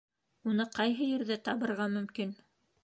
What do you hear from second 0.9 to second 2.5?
ерҙә табырға мөмкин?